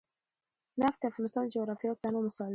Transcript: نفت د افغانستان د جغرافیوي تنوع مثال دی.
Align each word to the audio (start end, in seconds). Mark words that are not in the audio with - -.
نفت 0.81 0.97
د 1.01 1.03
افغانستان 1.11 1.43
د 1.45 1.51
جغرافیوي 1.53 1.97
تنوع 2.03 2.23
مثال 2.27 2.47
دی. 2.49 2.49